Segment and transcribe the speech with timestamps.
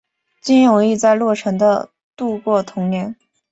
[0.41, 3.15] 金永玉在洛城的度过童年。